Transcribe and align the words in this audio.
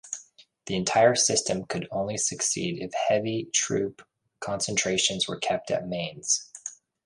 The 0.65 0.75
entire 0.75 1.13
system 1.13 1.65
could 1.65 1.87
only 1.91 2.17
succeed 2.17 2.81
if 2.81 2.91
heavy 3.07 3.51
troop 3.53 4.01
concentrations 4.39 5.27
were 5.27 5.37
kept 5.37 5.69
at 5.69 5.87
Mainz. 5.87 6.49